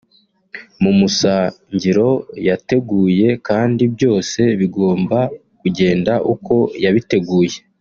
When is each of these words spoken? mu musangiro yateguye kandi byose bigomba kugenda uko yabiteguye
mu 0.81 0.91
musangiro 0.99 2.09
yateguye 2.47 3.27
kandi 3.47 3.83
byose 3.95 4.39
bigomba 4.59 5.19
kugenda 5.59 6.13
uko 6.33 6.55
yabiteguye 6.85 7.57